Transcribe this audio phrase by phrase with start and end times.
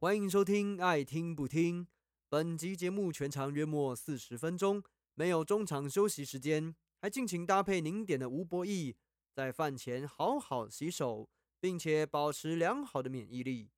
[0.00, 1.84] 欢迎收听《爱听不听》。
[2.28, 4.80] 本集节目全长约莫四十分钟，
[5.14, 8.94] 没有中场休息时间，还敬请搭配您点的吴博义，
[9.34, 13.70] 在饭前好好洗手，并且保持良好的免疫力。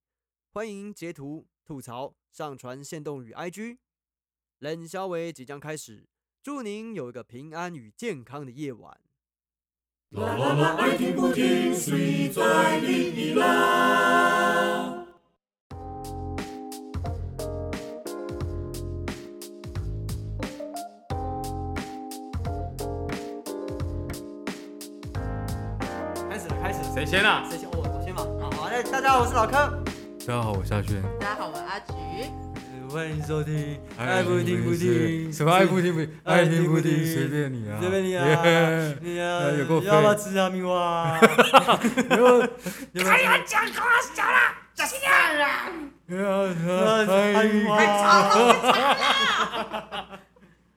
[0.52, 3.78] 欢迎截图吐槽上传限动与 IG。
[4.58, 6.06] 冷消维即将开始，
[6.42, 9.00] 祝您有一个平安与健康的夜晚。
[10.10, 14.99] 啦啦啦，爱听不听，谁在理你啦？
[27.10, 27.42] 先啊？
[27.50, 27.68] 谁先？
[27.72, 28.22] 我我先吧。
[28.40, 29.52] 好，好，那大家好，我是老柯。
[29.52, 31.02] 大家好，我夏轩。
[31.18, 31.92] 大家好，我阿菊。
[32.88, 36.20] 欢迎收听，爱不听不听，什么爱不听不听？
[36.22, 38.22] 爱听不听，随便你啊，随便你啊，
[39.00, 41.18] 你啊，要不要吃哈密瓜？
[42.10, 42.42] 有没有？
[42.92, 43.42] 有没有？
[43.44, 45.66] 讲啦，小心点啦！
[46.06, 46.16] 要
[46.46, 47.74] 要吃哈密瓜？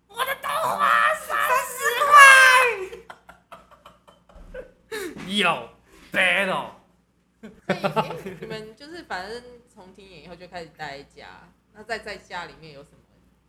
[0.07, 1.37] 我的豆花三
[1.69, 1.77] 十
[5.37, 5.69] 有
[6.13, 6.69] battle，
[8.39, 12.97] 你们就是反正从听演以后就开始待在家，那在在家里面有什么？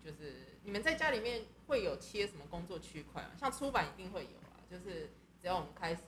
[0.02, 3.30] 就是你们在家里面会有切什么工作区块吗？
[3.38, 6.02] 像出版一定会有啊，就是只要我们开始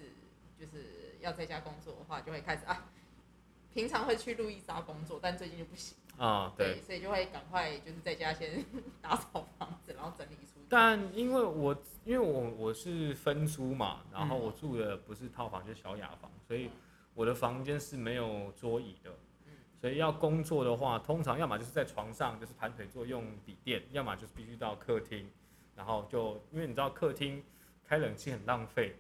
[0.58, 2.91] 就是要在家工作的话，就会开始啊。
[3.72, 5.94] 平常会去路易莎工作，但最近就不行。
[6.16, 6.80] 啊，对。
[6.80, 8.64] 所以就会赶快就是在家先
[9.02, 10.55] 打扫房子，然后整理出去。
[10.69, 16.70] 但因为我因为我我是分租嘛，然后我住的不是套房，就是小雅房，所以
[17.14, 19.11] 我的房间是没有桌椅的。
[19.78, 25.31] 所以要工作的话，通常要么就是在床上，就是盘腿坐用笔电，要么就是必须到客厅，
[25.77, 27.44] 然后就因为你知道客厅
[27.84, 28.97] 开冷气很浪费，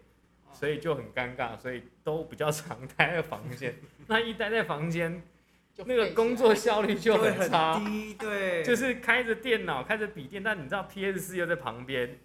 [0.52, 3.74] 所以就很尴尬，所以都比较常待在房间。
[4.06, 5.22] 那一待在房间，
[5.76, 7.78] 就那个工作效率就很差。
[7.78, 12.18] 低，对，就是开着电脑，开着笔电，但你知道 PS 四又在旁边，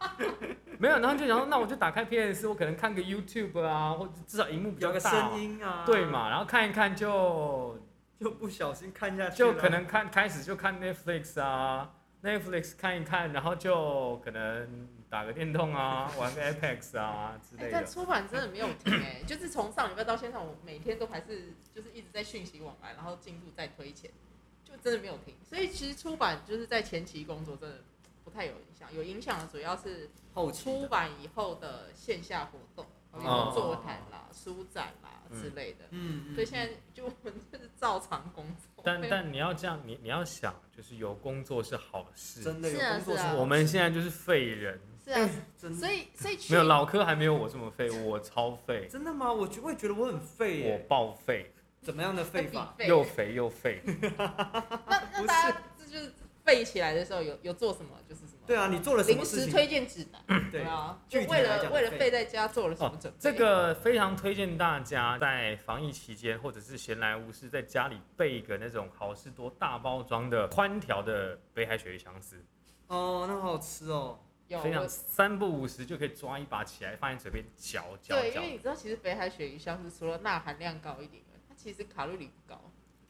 [0.78, 6.04] 没有，然后就想说，那我就打开 PS 四，我可能看个 YouTube 啊，或者至少荧幕比较大嘛，声音啊，对？
[6.04, 7.78] 嘛，然后看一看就
[8.20, 11.90] 就不小心看下去，就可能看开始就看 Netflix 啊
[12.22, 17.84] ，Netflix 看一看，然后就可能打个电动啊，玩个 Apex 啊之类的。
[17.84, 24.08] 出版真的没有停哎、 就是从上礼拜到现在，我每天都还是就是一直在讯息往来，然后进度在推前，
[24.64, 25.34] 就真的没有停。
[25.42, 27.78] 所以其实出版就是在前期工作真的
[28.24, 35.86] 不太有影响，有影响的主要是后，出版以后的线下活动，比如哦说座谈啦、书展啦之类的。
[35.90, 38.84] 嗯，嗯所以现在就我们就是照常工作。
[38.84, 42.42] 但但你要这样，你你要想，就是有工作是好事。
[42.42, 44.80] 真的有工作是啊工作是我们现在就是废人，
[45.14, 49.32] 是啊，真的所以所以没有老柯还没有我这么废，我超废，真的吗？
[49.32, 52.74] 我觉我也觉得我很废我耶，爆废，怎么样的废法？
[52.78, 53.82] 废又肥又废。
[54.16, 56.12] 那那大家这就是
[56.44, 57.90] 废起来的时候有有做什么？
[58.08, 58.40] 就是什么？
[58.46, 59.44] 对啊，你做了什么临事情？
[59.46, 72.36] 时推荐指南，对啊，具就为了为了废废在家做了什么哦准备？，这个非常推荐大家在防疫期间或者是闲来无事，在家里备一个那种好事多大包装的宽条的北海鳕鱼香丝，
[72.88, 74.18] 哦，那好好吃哦。
[74.50, 78.50] 有非常三不五时就可以抓一把起来，放在嘴边嚼嚼对，因嚼为。
[78.50, 82.60] 你知道，其实北海鳕鱼香是除了钠含量高一点，它其实卡路里不高，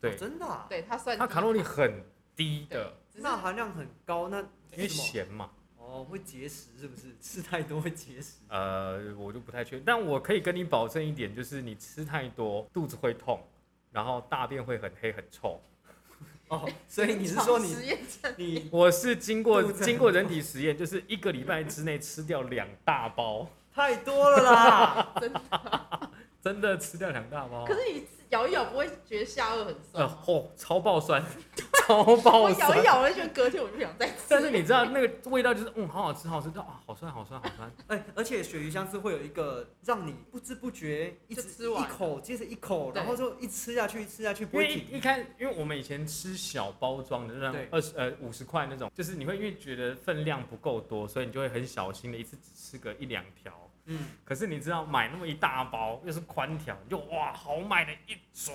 [0.00, 2.04] 对哦，真的啊，对它算它卡路里很
[2.36, 4.40] 低的，，钠含量很高，那
[4.72, 5.50] 因为咸嘛。
[5.76, 7.16] 哦，会结石是不是？
[7.20, 8.40] 吃太多会结石。
[8.48, 13.42] 呃，我就不太确定，但我可以跟你保证一点，就是你吃太多，肚子会痛，
[13.90, 15.60] 然后大便会很黑很臭。
[16.50, 17.74] 哦，所以你是说你
[18.36, 25.14] 你我是经过经过人体实验，就是一个礼拜之内吃掉两大包，太多了啦？
[25.20, 25.40] 真的
[26.42, 27.64] 真的吃掉两大包。
[27.64, 30.18] 可是你咬一咬不会觉得下颚很酸呃？
[30.26, 31.22] 哦，超爆酸，
[31.90, 32.76] 超爆我咬。
[32.76, 34.14] 一咬，我就觉得隔天我就不想再吃。
[34.28, 37.72] 但是你知道那个味道就是，嗯，好好吃，好好吃，啊，好酸，好酸，好酸。
[37.88, 44.68] 哎，而且鳕鱼香是会有一个让你不知不觉一直吃完一口接着一口，然后就一吃下去，一吃下去不停。
[44.68, 53.52] 为一一开，因为我们以前吃小包装的那二十呃五十块那种，就是你会因为觉得分量不够多，所以你就会很小心的一次只吃个一两条。
[53.86, 58.54] 嗯，可是你知道买那么一大包又是宽条，你就哇好买的一抓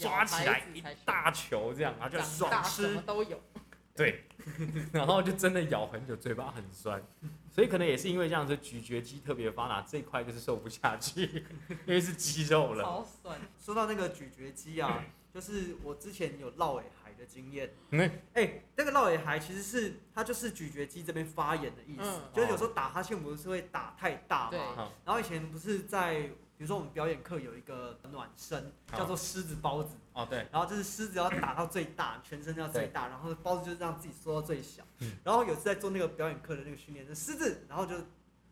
[0.00, 3.02] 抓起来一大球这样，然后就爽吃么。
[3.02, 3.40] 都有。
[3.94, 4.24] 对，
[4.92, 7.02] 然后就真的咬很久，嘴巴很酸，
[7.50, 11.44] 所以可能也是因为这样子，咀嚼肌特别发达，这一块就是瘦不下去，
[11.84, 12.84] 因为是肌肉了。
[12.84, 15.04] 超酸，说到那个咀嚼肌啊，
[15.34, 17.74] 就是我之前有绕尾海的经验。
[17.90, 24.92] 那个绕尾海其实是它就是咀嚼肌这边发炎的意思，嗯就是有时候打哈欠不是会打太大对嘛。
[25.04, 34.82] 然后以前不是在比如说我们表演课有一个暖身，叫做狮子包子，哦对，然后就是狮子要打到最大，全身要最大，然后包子就是让自己缩到最小。
[34.98, 37.94] 嗯然后有次在做那个表演课的那个训练，是狮子，然后就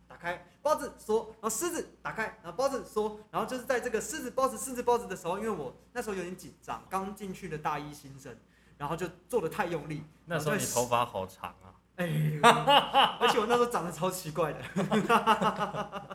[0.06, 8.32] 打开包子缩，然后狮子打开，然后包子缩，然后就是在这个狮子包子狮子包子的时候，因为我那时候有点紧张，刚进去的大一新生，
[8.78, 11.74] 然后就做的太用力，那时候你头发好长啊。
[11.96, 12.06] 哎，
[13.18, 14.60] 而且我那时候长得超奇怪的。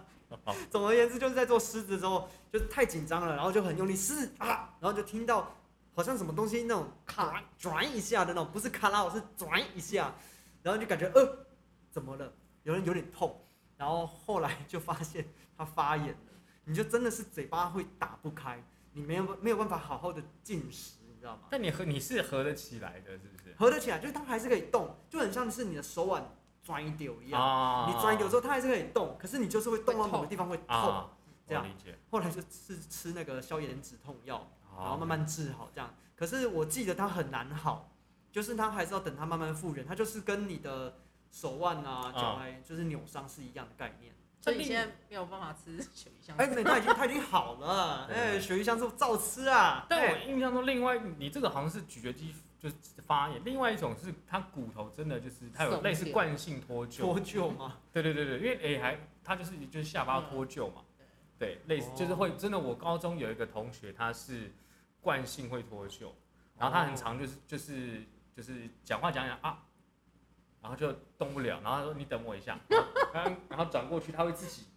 [0.70, 5.56] 总而言之，就是在做狮子的时候，就是太紧张了，然后就很用力，狮子啊，然后就听到
[5.94, 10.14] 好像什么东西那种卡转一下的那种，不是卡拉，我是转一下，
[10.64, 11.46] 然后就感觉呃，
[11.92, 12.32] 怎么了？
[12.64, 13.40] 有人有点痛，
[13.78, 15.26] 然后后来就发现
[15.58, 16.32] 他发炎了，
[16.64, 18.64] 你就真的是嘴巴会打不开，
[18.94, 21.44] 你没有没有办法好好的进食，你知道吗？
[21.50, 23.56] 但你合你是合得起来的，是不是？
[23.58, 26.24] 合得起来，就是它还是可以动，就很像是你的手腕
[26.72, 27.42] 转一丢一样。
[27.42, 30.66] 啊你转一丢之后，它还是可以动，可是你就是会动到某个地方会痛。
[30.68, 31.10] 啊，
[31.46, 31.98] 这样我理解。
[32.10, 34.48] 后来就是吃那个消炎止痛药，
[34.78, 35.94] 然后慢慢治好这样。
[36.16, 37.92] 可是我记得它很难好，
[38.32, 40.96] 就是它还是要等它慢慢复原，它就是跟你的
[41.30, 44.14] 手腕啊、脚踝就是扭伤是一样的概念。
[44.40, 49.86] 所以你现在没有办法吃鳕鱼香哎，没，它已经它已经好了，对哎，鳕鱼香是照吃啊。
[49.90, 52.76] 但我哎印象中，另外你这个好像是咀嚼肌就是
[53.08, 57.00] 发炎，另外一种是它骨头真的就是它有松类似懈惯性脱臼。
[57.02, 57.80] 脱臼吗？
[57.92, 60.84] 对对对对，因为诶、还它就是就是下巴脱臼嘛，
[61.40, 62.60] 对，类似哦就是会真的。
[62.60, 64.52] 我高中有一个同学，他是
[65.02, 66.10] 惯性会脱臼，
[66.56, 68.04] 然后他很常就是就是
[68.36, 69.64] 就是讲话讲讲啊，
[70.62, 72.60] 然后就动不了，然后他说你等我一下，
[73.12, 74.68] 然后然后转过去他会自己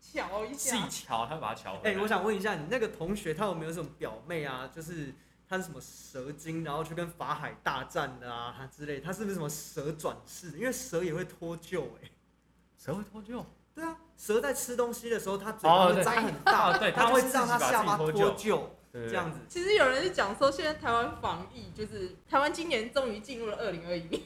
[0.00, 2.00] 瞧一下自己下，瞧，他会把它瞧回哎、来。
[2.00, 4.70] 我想问一下，你那个同学他有没有什么表妹啊？
[4.74, 5.14] 就是
[5.48, 10.58] 他是什么蛇精，然后去跟法海大战的啊之类，他是不是什么蛇转世？
[10.58, 12.10] 因为蛇也会脱臼哎、
[12.78, 13.44] 蛇会脱臼？
[13.74, 18.62] 对啊，蛇在吃东西的时候，它嘴巴会张很大，哦对它会让它下巴脱臼。
[18.92, 19.40] 这样子。
[19.46, 24.22] 其实有人是讲说，现在台湾防疫就是台湾今年终于进入了二零二一年，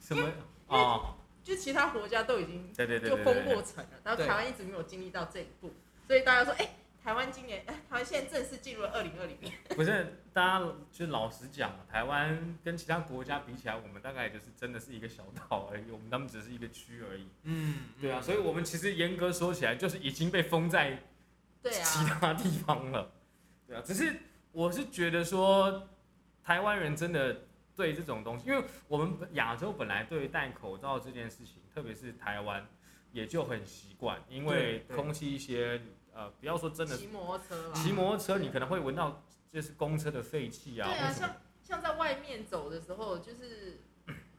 [0.00, 0.22] 什么？
[0.22, 0.34] 因为
[0.66, 1.14] 哦，
[1.44, 3.10] 就其他国家都已经对对对。
[3.10, 5.72] 就封过城了，然后台湾一直没有经历到这一步，
[6.08, 6.68] 所以大家说，哎、
[7.02, 17.26] 台湾今年，哎、 台湾现在正式进入了二零二零年， 不是，大家就老实讲，台湾跟其他国家比起来，我们大概就是真的是一个小岛而已，我们他们只是一个区而已。
[17.42, 21.02] 嗯，对啊，所以我们其实严格说起来，就是已经被封在
[21.60, 23.10] 对其啊，他地方了。
[23.66, 24.14] 对啊，只是
[24.52, 25.88] 我是觉得说，
[26.44, 27.42] 台湾人真的
[27.74, 32.64] 对这种东西，因为我们亚洲本来对戴口罩这件事情，特别是台湾，
[33.10, 35.80] 也就很习惯，因为空气一些
[36.14, 43.80] 呃，不要说真的骑摩托车啦，骑摩托车，你可能会闻到就是公车的废气啊，对啊，像像在外面走的时候，就是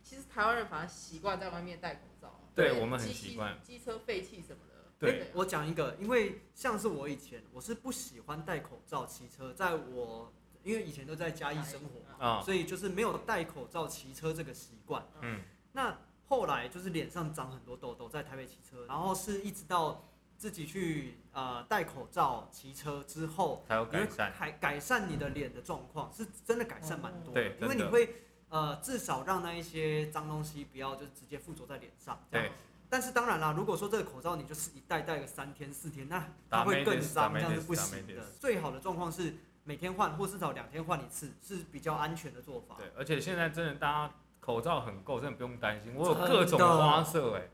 [0.01, 10.31] 其实台湾人反而习惯在外面戴口罩，对我们很习惯机机车废气什么的，对我讲一个，因为像是我以前我是不喜欢戴口罩骑车，在我
[10.63, 15.05] 因为以前都在嘉义生活嘛，啊，所以就是没有戴口罩骑车这个习惯。
[15.21, 15.41] 嗯，
[15.71, 15.97] 那
[16.27, 20.07] 后来就是脸上长很多痘痘，在台北骑车，然后是一直到
[20.43, 24.33] 自己去呃戴口罩骑车之后，才有改善。
[24.37, 27.41] 改改善你的脸的状况，是真的改善蛮多的。
[27.41, 28.15] 对因为你会
[28.49, 32.21] 呃至少让那一些脏东西不要就直接附着在脸上。
[32.29, 32.51] 对，
[32.89, 38.21] 但是当然啦，如果说这个口罩你就是一戴戴个三天四天，那它会更脏，这样是不行的。
[38.37, 42.75] 最好的状况是每天换，或至少两天换一次，是比较安全的做法。
[42.77, 45.95] 对，而且现在真的大家口罩很够，真的不用担心。
[45.95, 47.49] 我有各种花色哎、真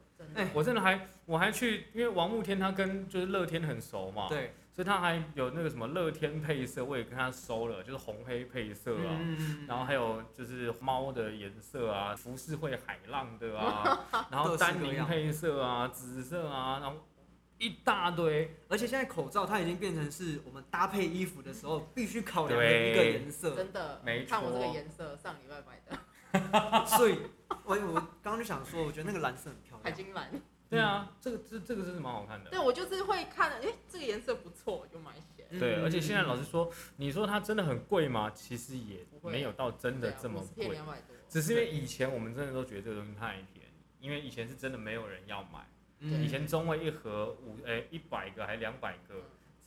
[0.54, 9.18] 我真的还我还去，因为王慕天他跟就是乐天很熟嘛，对，所以他还有那个什么乐天配色，我也跟他收了，就是红黑配色啊。
[9.20, 16.98] 嗯然后还有就是猫的颜色啊，浮世绘海浪的啊， 然后丹宁配色啊，紫色啊，然后
[17.58, 18.56] 一大堆。
[18.68, 27.20] 而且现在口罩它已经变成是我们搭配衣服的时候必须考量的一个颜色，真的，没看我这个错颜色，上礼拜买的所以
[27.70, 29.84] 我我刚刚就想说，我觉得那个蓝色很漂亮。
[29.84, 30.32] 海金蓝，
[30.68, 32.50] 对啊，这个这这个真是蛮好看的。
[32.50, 35.48] 对我就是会看，哎、这个颜色不错，我就买起来。
[35.52, 38.32] 嗯对，而且现在老实说，你说它真的很贵吗？
[38.32, 45.68] 其实也没有到真的这么贵，两百多，只是因为以前我们真的都觉得这个东西太便宜，因为以前是真的没有人要买。
[46.02, 49.16] 嗯以前中位一盒五哎一百个还两百个，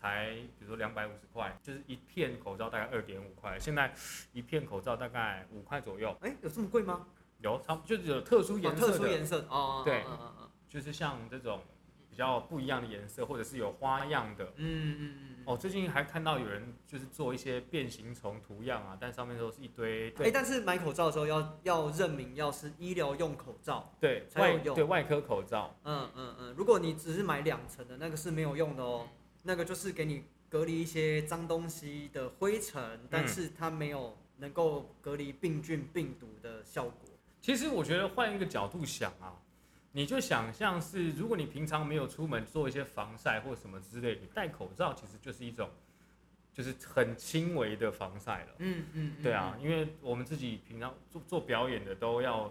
[0.01, 3.93] 才比如说两百五十块，就是一片口罩大概二点五块，现在
[4.33, 7.07] 一片口罩大概五块左右，哎、有这么贵吗？
[7.43, 10.05] 有差不就是有特殊哦颜色的，特殊颜色哦，对。
[10.07, 11.61] 嗯嗯就是像这种
[12.09, 14.45] 比较不一样的颜色，或者是有花样的。
[14.57, 15.45] 嗯嗯嗯。
[15.45, 20.31] 哦，最近还看到有人就是做一些变形虫图样啊，但上面都是一堆哎、对。
[20.31, 24.75] 但是买口罩的时候要要认明要是医疗用口罩，对外才有用。
[24.75, 29.07] 对外科口罩，嗯嗯嗯，如果你只是买两层的那个是没有用的哦，
[29.43, 37.11] 那个就是给你隔离一些脏东西的灰尘，但是它没有能够隔离病菌、病毒的效果。
[37.43, 39.35] 其实我觉得换一个角度想啊，
[39.91, 45.69] 你就想象是，如果你平常没有出门做一些防晒或什么之类，你戴口罩其实就是一种，
[46.55, 48.53] 就是很轻微的防晒了。
[48.59, 52.51] 嗯嗯，对啊，因为我们自己平常做做表演的都要，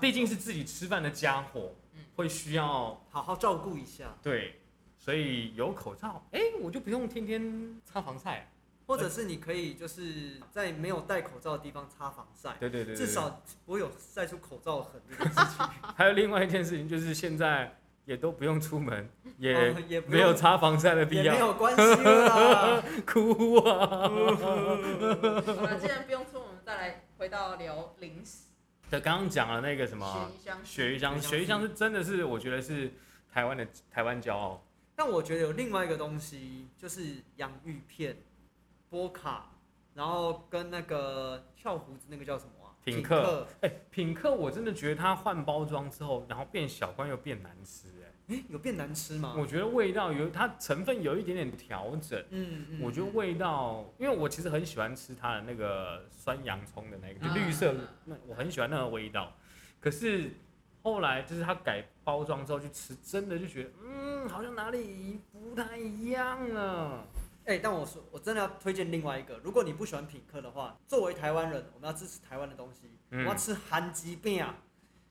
[0.00, 4.60] 毕竟是自己吃饭的家伙嗯，会需要好好照顾一下，对，
[4.98, 8.46] 所以有口罩，哎、我就不用天天擦防晒。
[8.90, 15.66] 或者是你可以就是在没有戴口罩的地方擦防晒，对对对对至少不会有晒出口罩痕这件事情。
[15.96, 22.82] 还有另外一件事情就是现在也都不用出门， 也哦也没有擦防晒的必要没，有关系了啦。
[23.06, 23.86] 哭啊！
[23.86, 24.08] 好
[25.62, 28.48] 了，既然不用出，我们再来回到聊零食。
[28.90, 30.28] 对，刚刚讲了那个什么
[30.64, 32.92] 雪鱼香，鳕鱼香鳕鱼香是真的是我觉得是
[33.32, 34.66] 台湾的台湾骄傲。
[34.96, 38.16] 但我觉得有另外一个东西，就是洋芋片、
[38.90, 39.50] 波卡，
[39.94, 42.74] 然后跟那个翘胡子那个叫什么啊？
[42.84, 43.46] 品客客。
[43.60, 49.34] 哎、品客我真的觉得它换包装之后，然后变小罐又变难吃、哎、哎，有变难吃吗？
[49.38, 52.18] 我觉得味道有它成分有一点点调整。
[52.30, 59.32] 嗯嗯，我觉得味道，因为我其实很喜欢吃它的那个酸洋葱的那个，就嗯绿色嗯，那我很喜欢那个味道。
[59.78, 60.32] 可是
[60.82, 67.06] 后来就是它改包装之后去吃，真的就觉得，嗯，好像哪里不太一样了。
[67.50, 74.54] 哎、但我说我真的要推荐另外一个，如果你不喜欢品客的话，作为台湾人，我们要支持台湾的东西，我们要嗯，吃韩吉饼啊，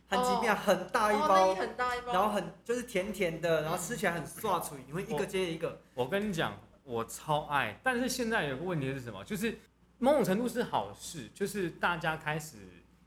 [0.07, 5.81] 韩吉饼哦很大一包，很大一包，然后很就是甜甜的，然后吃起来很刷脆，你会一个接一个。
[5.93, 7.77] 我跟你讲，我超爱。
[7.83, 9.21] 但是现在有个问题是什么？
[9.25, 9.59] 就是
[9.97, 12.55] 某种程度是好事，就是大家开始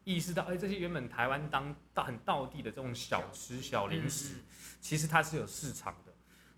[0.05, 4.45] 意识到，哎、这些原本台湾当到很道地的这种小吃小零食，嗯
[4.83, 6.12] 其实它是有市场的。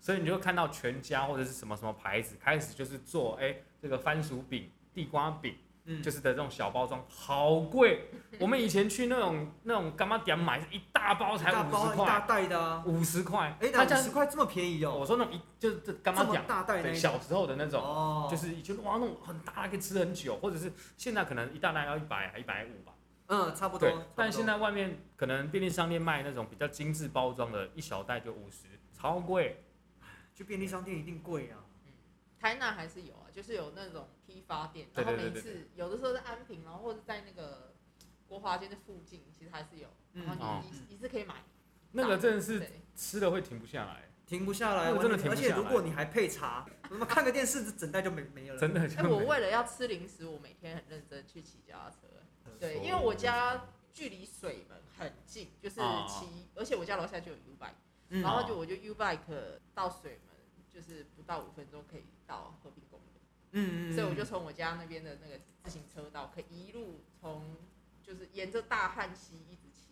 [0.05, 8.11] 所以你就看到全家或者是什么什么牌子开始就是做，哎、这个番薯饼、地瓜饼，嗯，就是的这种小包装，好贵。
[8.39, 13.57] 我们以前去那种那种干妈店买，一大包才五十块大，袋的啊，五十块。
[13.59, 17.81] 哎，它这样那五十块这么便宜哦，我说那种一就是这干妈店，大袋那一种对小时候的那种。
[17.81, 22.93] 哦，就是以前哇那种很大可以吃很久，或者是现在可能一大袋要一百一百五吧。
[23.25, 29.64] 嗯，差不多对。，但现在在外面可能便利商店卖那种比较精致包装的，一小袋就五十，超贵。
[30.35, 31.65] 去便利商店一定贵啊。
[32.37, 37.73] 台南还是有啊，就是有那种批发店，然后每次有的时候在安平，然后或者在那个
[38.27, 41.35] 国华街的附近，其实还是有，然后你你一一次可以买。
[41.93, 42.61] 那个真的是
[42.93, 48.59] 吃了会停不下来，停不下来，那个真的而停不下来且如果你还配茶， 那么看个电视，这整袋就没没有了。
[48.59, 51.97] 真的就哎，我为了要吃零食，我每天很认真去骑脚踏车。
[52.59, 57.73] 对，因为我家距离水门很近，就是哦骑，而且我家楼下就有 U bike，
[58.09, 59.19] 嗯然后就我就 U bike
[59.73, 60.35] 到水门，
[60.71, 63.09] 就是不到五分钟可以到和平公园。
[63.51, 67.55] 嗯嗯，所以我就从我家那边的那个自行车道，可以一路从
[68.03, 69.87] 就是沿着大汉溪一直骑。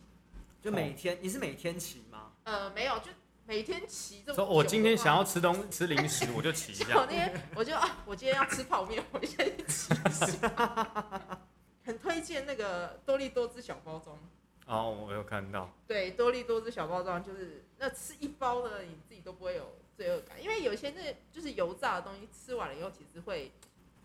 [0.62, 2.32] 就每天，你是每天骑吗？
[2.44, 3.10] 呃，没有，就
[3.46, 4.48] 每天骑这么久的话。
[4.48, 7.06] 说我今天想要吃东吃零食，我就骑一就 我下那。
[7.06, 11.40] 天我就啊，我今天要吃泡面，我就先去骑一下。
[11.84, 14.18] 很推荐那个多利多汁小包装。
[14.66, 23.52] 哦，我有看到，对，多利多汁小包装就是那吃一包的，你自己都不会有罪恶感，因为有一些那就是油炸的东西，吃完了以后其实会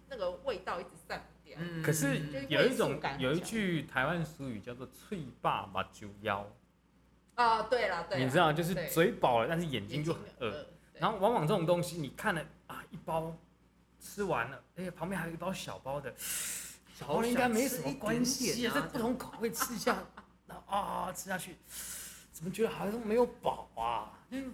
[0.10, 1.58] 那个味道一直散不掉。
[1.62, 1.82] 嗯。
[1.82, 6.46] 可是有一种有一句台湾俗语叫做“脆霸把酒腰。
[7.36, 10.68] 啊，对了，”，对啦，你知道，就是嘴饱了，但是眼睛就很饿。
[10.96, 13.34] 然后往往这种东西，你看了啊一包
[14.02, 20.04] 吃完了，哎、旁边还有一包小包的，小包的应该没什么关系这不同口味吃一下，
[20.50, 21.56] 然后啊吃下去，
[22.34, 24.20] 怎么觉得好像没有饱啊？
[24.32, 24.54] 嗯，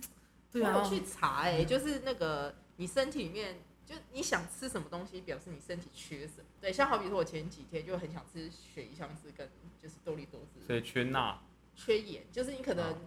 [0.51, 6.45] 对啊我有，去查哎、就是那个你身体里面，就你想吃什么东西，表示你身体缺什么。
[6.61, 9.49] 对，像好比说我前几天就很想吃鳕鱼香丝跟
[9.81, 11.39] 就是多利多汁，所以缺钠，
[11.75, 12.97] 缺盐，就是你可能哦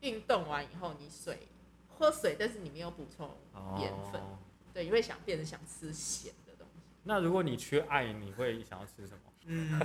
[0.00, 1.48] 运动完以后你水
[1.88, 3.28] 喝水，但是你没有补充
[3.80, 4.38] 盐分，哦。
[4.72, 6.82] 对，你会想变得想吃咸的东西。
[7.02, 9.20] 那如果你缺爱，你会想要吃什么？
[9.52, 9.80] 嗯，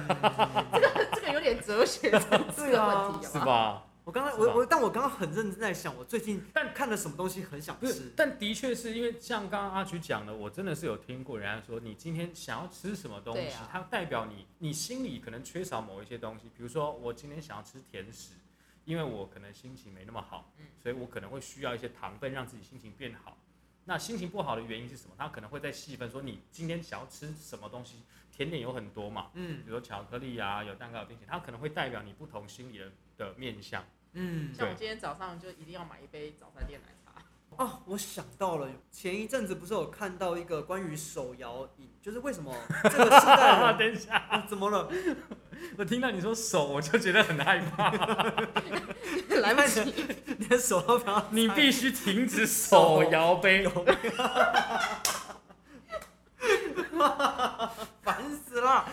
[1.16, 3.72] 这个有点哲学层次的问题， 是好吧？
[3.72, 3.88] 吧？
[4.04, 8.14] 我刚刚是吧我我，但我刚刚很认真在想，我最近但看了什么东西很想不是吃，。
[8.16, 16.44] 但的确是因为像刚刚阿菊讲的，我真的是有听过人家说，你今天想要吃什么东西，啊它代表你你心里可能缺少某一些东西。
[16.56, 18.34] 比如说，我今天想要吃甜食，
[18.84, 23.36] 因为我可能心情没那么好，嗯所以我可能会需要一些糖分让自己心情变好。
[23.88, 25.16] 那心情不好的原因是什么？
[25.18, 28.04] 他可能会再细分说，你今天想要吃什么东西？
[28.36, 33.84] 甜点有很多嘛，嗯比如说巧克力啊，有蛋糕、有冰淇淋，它可能会代表你不同心理的的面向。
[34.14, 37.14] 嗯，像我今天早上就一定要买一杯早餐店奶茶。
[37.58, 44.92] 哦，我想到了，前一阵子不是有看到一个关于手摇饮，就是为什么这个时代人 等一下，啊怎么了？
[45.78, 47.90] 我听到你说手，我就觉得很害怕。
[49.40, 49.94] 来不及，
[50.38, 51.28] 你的手都不要？
[51.32, 53.66] 你必须停止手摇杯。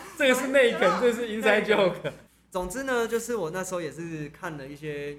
[0.17, 2.11] 这个是内梗，这个是 inside joke。
[2.49, 5.17] 总之呢，就是我那时候也是看了一些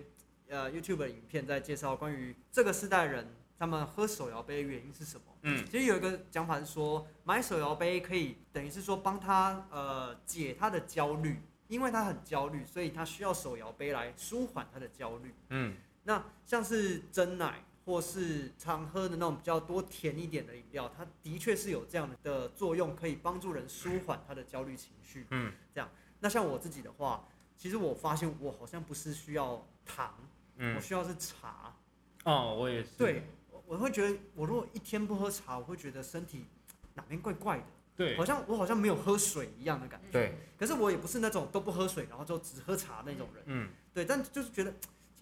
[0.49, 5.23] 呃 YouTube 的影片，在介绍关于这个世代人他们喝手摇杯的原因是什么。
[5.43, 15.35] 嗯其实有一个讲法是说，买手摇杯可以等于是说帮他呃解他的焦虑，因为他很焦虑，所以他需要手摇杯来舒缓他的焦虑。
[15.51, 25.27] 嗯那像是真奶或是常喝的那种比较多甜一点的饮料，它的确是有这样的作用，可以帮助人舒缓他的焦虑情绪。
[25.31, 30.81] 嗯这样那像我自己的话，其实我发现我好像不是需要糖，我嗯。
[30.81, 31.77] 需要是茶。
[32.25, 32.91] 哦，我也是。
[32.97, 36.47] 对，我我会觉得我如果一天不喝茶，我会觉得身体
[36.95, 37.65] 哪边怪怪的，
[37.95, 40.11] 对好像我好像没有喝水一样的感觉。
[40.11, 43.45] 对，可是我也不是那种都不喝水，然后就只喝茶那种人。
[43.47, 43.71] 嗯。
[43.93, 44.73] 对，但就是觉得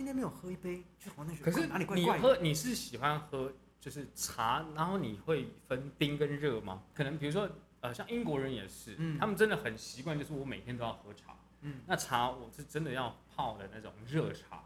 [0.02, 2.04] 今天没有喝一杯，就好像觉可是得哪里怪你。
[2.04, 6.82] 喝你是喜欢喝就是茶，然后你会分冰跟热吗？
[6.92, 7.48] 可能比如说
[7.80, 11.36] 呃，像英国人也是，嗯他们真的很习惯，就是我每天都要喝茶。
[11.60, 14.64] 嗯，那茶我是真的要泡的那种热茶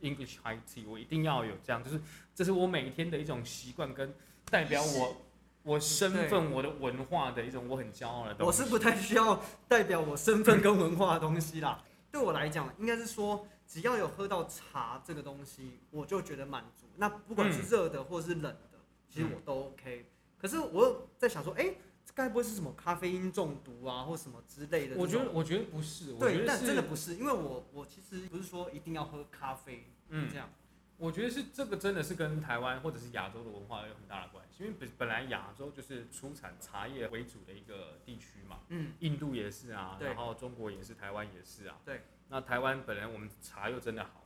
[0.00, 2.00] ，English high tea，我一定要有这样，就是
[2.34, 4.12] 这是我每天的一种习惯跟
[4.46, 5.16] 代表我
[5.62, 8.60] 我身份、我的文化的一种我很骄傲的东西。
[8.60, 11.84] 我是不太需要代表我身份跟文化的东西啦。
[12.10, 16.84] 对我来讲，应该是说，只要有喝到茶这个东西，我就觉得满足。
[16.98, 20.10] 那不管是热的或是冷的，其实我都 OK。
[20.36, 21.74] 可是我又在想说，哎、
[22.04, 24.96] 这该不会是什么咖啡因中毒啊，或什么之类的？
[24.98, 30.50] 我觉得我觉得不是，对，但真的不是，因为我我其实不是说一定要喝咖啡，嗯这样。
[30.98, 41.80] 我觉得是这个真的是跟台湾或者是亚洲的文化有很大的关系，因为本本来亚洲就是出产茶叶为主的一个地区嘛，嗯，印度也是啊，然后中国也是，台湾也是啊。
[41.86, 42.02] 对。
[42.32, 44.24] 那台湾本来我们茶又真的好，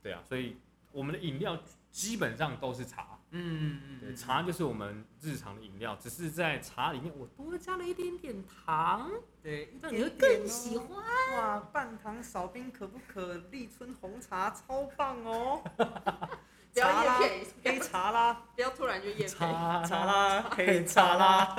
[0.00, 0.56] 对啊，所以
[0.92, 1.58] 我们的饮料
[1.90, 9.10] 基本上都是茶，嗯嗯对，茶就是我们日常的饮料，只是在茶里面我多加了一点点糖，
[9.42, 11.36] 对，让你会一点点更喜哦欢。
[11.36, 13.34] 哇，半糖少冰可不可？
[13.50, 15.64] 立春红茶超棒哦！
[16.72, 21.56] 不要茶啦叶片，不黑要茶啦，不要突然就叶片，茶茶啦， 黑茶啦。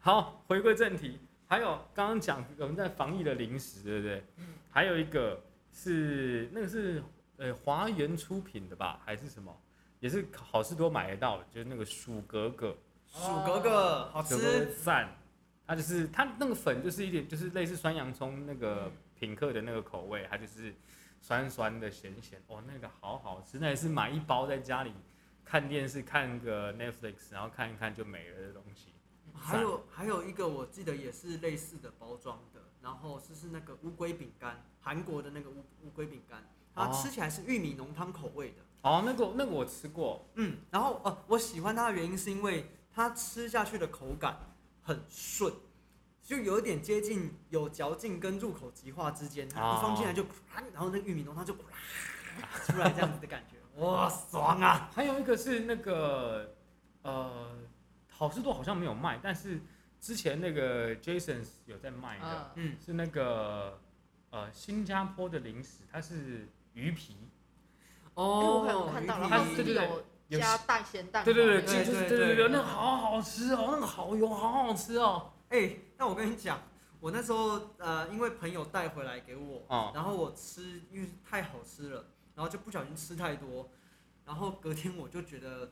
[0.00, 4.24] 好，回归正题，还有刚刚讲我们在防疫的零食，对不对？
[4.38, 5.40] 嗯还有一个
[5.72, 7.02] 是那个是
[7.36, 9.56] 呃华源出品的吧，还是什么？
[10.00, 12.76] 也是好事多买得到的，就是那个薯格格，
[13.06, 15.08] 薯格格好吃，赞。
[15.66, 20.74] 它就是它那个粉就是一点就是类似酸洋葱那个品客的那个口味，它就是
[21.20, 24.92] 酸酸的咸咸，哦，那个好好吃，那也是买一包在家里
[25.44, 28.88] 看电视看个 Netflix，然后看一看就没了的东西。
[29.44, 36.42] 还有还有一个我记得也是类似的包装的，然后是是那个乌龟饼干，韩国的那个乌乌龟饼干，
[36.74, 38.56] 它哦吃起来是玉米浓汤口味的。
[38.82, 44.38] 哦，那个那个我吃过，嗯，然后呃，我喜欢它的原因是因为它吃下去的口感
[44.82, 45.52] 很顺，
[46.22, 50.24] 就有一点接近有嚼劲跟入口即化之间，它一放进来就，
[50.72, 54.90] 然后那个玉米浓汤就出来这样子的感觉，哇，爽啊！
[54.94, 56.54] 还有一个是那个
[57.02, 57.56] 呃，
[58.28, 59.60] 好事多好像没有卖，但是
[60.00, 63.78] 之前那个 Jason 有在卖的，嗯，嗯，是那个
[64.30, 67.16] 呃新加坡的零食，它是鱼皮，
[68.14, 75.32] 哦，我看到了，它是对有有加蛋咸蛋黄对的，对对，对就是对对对对对，那个好好吃哦，那个好油，好好吃哦。
[75.50, 76.62] 哎、那我跟你讲，
[77.00, 83.70] 我那时候呃，因为朋友带回来给我，哦然后我吃，因为太好吃了，然后就不小心吃太多，
[84.24, 85.70] 然后隔天我就觉得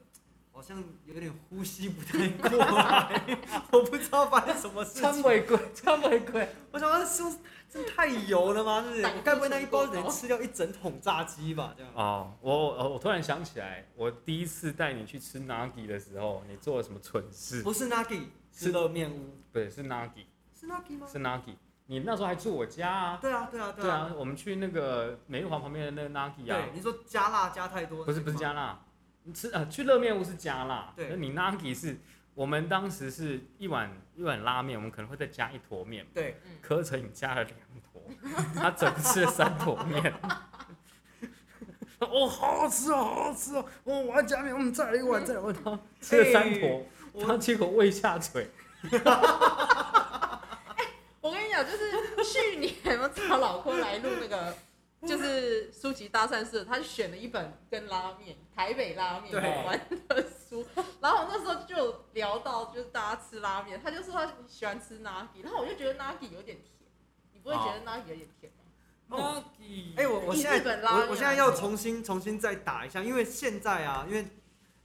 [0.52, 3.38] 好像有点呼吸不太过来，
[3.72, 5.02] 我不知道发生什么事情。
[5.02, 6.46] 参违规，参违规。
[6.70, 7.38] 我想说，是不是
[7.70, 8.82] 这太油了吗？
[8.82, 9.02] 是不是？
[9.02, 11.74] 我该不会那一包醇过高得吃掉一整桶炸鸡吧？
[11.76, 11.90] 这样。
[11.94, 17.62] 哦，我我我突然想起来，我第一次带你去吃 Nagi 的时候，你做了什么蠢事？
[17.62, 19.34] 不是 Nagi，是是热面屋。
[19.50, 21.06] 对，是 Nagi，是 Nagi 吗？
[21.10, 21.56] 是 Nagi。
[21.86, 23.18] 你那时候还住我家啊？
[23.20, 28.80] 对啊，对啊，对啊，我们去那个美玉华旁边的那个 Nagi 啊对，，你说加辣加太多，不是不是加辣，
[29.24, 31.98] 你吃呃去热面屋是加辣，对那你 Nagi 是
[32.35, 37.56] 我们当时是一碗一碗拉面，我们可能会再加一坨面，对，柯晨你加了两
[37.92, 38.02] 坨，
[38.54, 40.12] 他整个吃了三坨面。
[42.00, 43.64] 哦，好好吃哦，好好吃哦！
[43.85, 45.54] 哦，我要加面，我们，再来一碗，再来一碗。
[45.62, 48.50] 他吃了三坨，我他结果胃下垂。
[51.20, 51.78] 我跟你讲，就是
[52.24, 54.52] 去年我找老郭来录那个
[55.06, 60.64] 就是书籍搭讪社，他就选了一本跟拉面、台北拉面有对关的书，
[61.00, 66.88] 然后那时候就聊到就是大家吃拉面，他就说他喜欢吃 nagi，然后我就觉得 nagi 有点甜，
[67.32, 69.16] 你不会觉得 nagi 有点甜吗？
[69.16, 69.44] 哦。
[69.58, 74.26] Nagi 哎、我我以现在拉我我现在要重新重新再打一下，因为现在啊，因为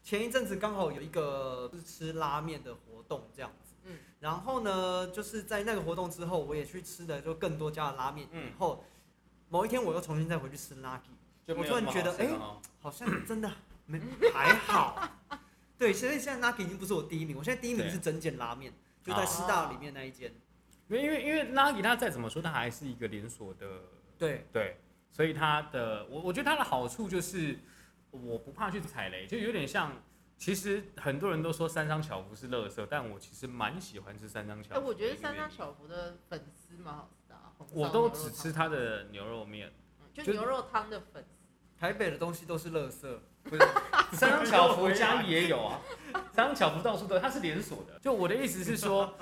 [0.01, 8.83] 前一阵子刚好有一个就是吃拉面的活动这样子，嗯，然后呢，就是在那个活动之后，我也去吃了就更多家的拉面，嗯以后
[9.49, 13.51] 某一天我又重新再回去吃 Lucky，我突然觉得好吃了哦好像真的
[13.85, 13.99] 没
[14.33, 15.09] 还好。
[15.77, 20.33] 对，所以现在 Lucky 已经不是我第一名，我现在第一名是整间拉面，就在师大里面那一间。
[20.87, 23.67] 因为因为因为 Nagi 它再怎么说，它还是一个连锁的，
[24.17, 24.77] 对，对，
[25.11, 27.59] 所以它的我我觉得它的好处就是
[28.11, 29.93] 我不怕去踩雷，就有点像。
[30.39, 34.85] 其实很多人都说三张巧福是垃圾，但我其实蛮喜欢吃三张巧哎、福。
[34.85, 37.09] 我觉得三张，巧福的粉丝蛮好
[37.71, 39.67] 我都只吃它的牛肉面。
[39.69, 39.73] 嗯
[40.13, 41.23] 就就牛肉汤的粉。
[41.79, 43.07] 台北的东西都是垃圾。
[43.43, 43.61] 不是，
[44.17, 45.79] 三商巧福家里也有啊，
[46.33, 47.99] 三商巧福到处都有，它是连锁的。
[47.99, 49.13] 就我的意思是说，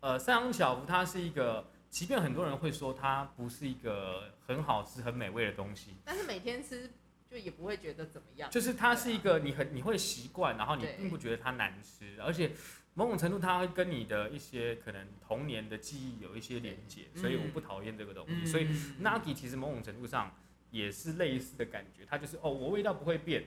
[0.00, 6.88] 呃，三商巧福它是一个，即便很多人会说它不是一个很好吃、很美味的东西， 但是每天吃
[7.28, 8.48] 就也不会觉得怎么样。
[8.48, 12.52] 就是它是一个你很你会习惯，然后你并不觉得它难吃，而且
[12.94, 18.46] 某种程度它会跟你的一些可能童年的记忆有一些连接，所以我嗯不讨厌这个东西。
[18.46, 18.68] 所以
[19.02, 20.32] Nagi 其实某种程度上
[20.70, 23.44] 也是类似的感觉，它就是哦，我味道不会变，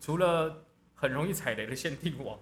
[0.00, 2.38] 除了很容易踩雷的限定王，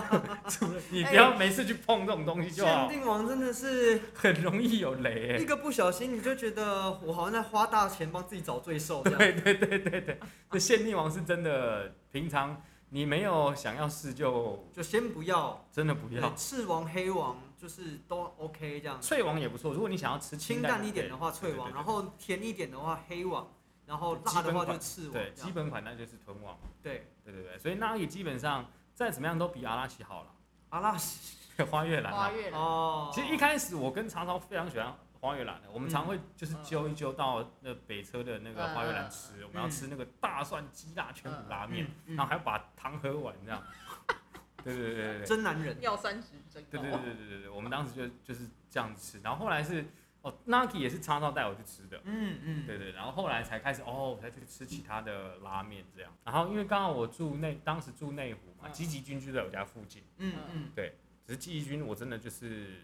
[0.48, 5.42] 除了你不要每次去碰这种东西就限好，定王真的是很容易有雷、欸。
[5.42, 9.02] 一个不小心，你就觉得我好像在花大钱帮自己找罪受。
[9.02, 12.62] 对对对对对，这限定王是真的，平常
[12.94, 16.36] 你没有想要试就就先不要，真的不要对。
[16.36, 19.00] 赤王、黑王就是都 OK 这样。
[19.00, 23.50] 脆王也不错，如果你想要吃清淡淡一点的话，对脆王，然后甜一点的话，黑王，
[23.86, 25.12] 然后辣的话就赤王。
[25.12, 30.30] 对基本款那就是豚王，对对对对，所以那里基本上再怎么样都比阿拉奇好了，
[30.68, 32.18] 阿拉西 花月兰啊。
[32.18, 43.62] 花月兰，哦，其实一开始我跟常常非常喜欢花月兰的，我们常会就是揪一揪到那北车的那个花月兰吃，我们要吃那个大蒜鸡辣全骨拉面，嗯然后还要把汤喝完这样。
[44.64, 45.24] 对对对对对。
[45.24, 45.78] 真男人。
[45.78, 46.70] 尿酸值真高。
[46.70, 49.86] 对对对对对对，我们当时就就是这样吃，然后后来是
[50.22, 56.12] 哦，Nagi 也是叉烧带我去吃的，嗯嗯，对对，然后后来才开始哦，我才去吃其他的拉面这样。
[56.24, 62.82] 然后因为刚好我住内，当时住内湖嘛，嗯积极军就在我家附近，嗯嗯，对只是积极军我真的就是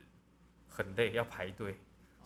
[0.68, 1.76] 很累，要排队，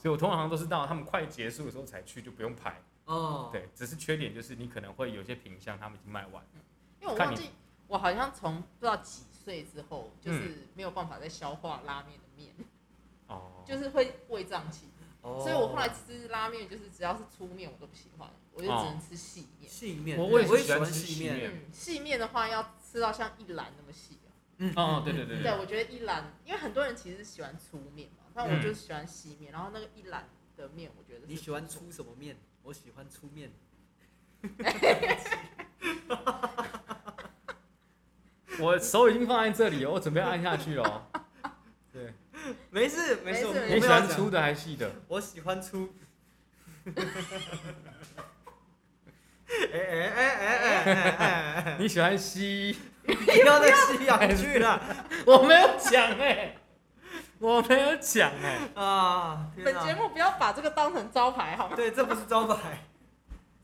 [0.02, 2.82] 所以我通常都是到他们快结束的时候才去，就不用排。
[3.04, 6.48] 哦，对，只是缺点就是你可能会有些品相他们已经卖完了。
[7.00, 7.50] 因为我忘记
[7.86, 12.52] 我好像从不知道几岁之后，就是没有办法再消化拉面的面，
[13.28, 14.88] 哦， 就是会胃胀气。
[15.20, 19.70] 哦所以我后来吃拉面，就是只要是粗面我都不喜欢，我就只能吃细面。
[19.70, 21.34] 细面，我我也喜欢吃欢细面。
[21.34, 24.34] 细面嗯，细面的话要吃到像一兰那么细啊。
[24.58, 29.52] 嗯哦对对对对，我觉得一兰，因为很多人其实喜欢粗面嘛，但我就喜欢细面。
[29.52, 32.36] 然后那个一兰的面，我觉得你喜欢粗什么面？
[32.62, 33.50] 我喜欢粗面。
[38.58, 41.02] 我手已经放在这里了，我准备按下去了哦。
[41.92, 42.12] 对，
[42.70, 44.90] 没事没事，你喜欢粗的还是细的？
[45.08, 45.92] 我喜欢粗。
[49.72, 51.00] 哎哎哎哎哎哎
[51.64, 51.76] 哎！
[51.78, 52.76] 你喜欢吸？
[53.04, 53.12] 不
[53.46, 54.80] 要再吸氧去了
[55.26, 56.56] 我没有讲哎、
[57.42, 59.50] 我没有讲哎、啊！
[59.52, 61.74] 天本哪节目不要把这个当成招牌好吗？
[61.74, 62.84] 对，这不是招牌。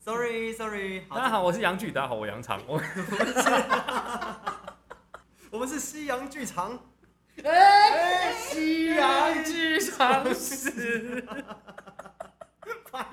[0.01, 2.59] Sorry Sorry，大家好，我是杨剧，大家好，我杨长。
[2.67, 2.81] 我
[5.51, 6.77] 我们是西洋剧场。
[7.41, 11.25] 哎，西洋剧场史。
[12.91, 13.05] 白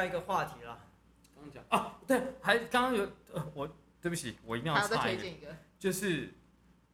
[0.00, 0.78] 下一个话题啦，
[1.34, 6.32] 刚刚讲啊，对，还刚刚有呃，我对不起，我一定要插一个，推荐一个，就是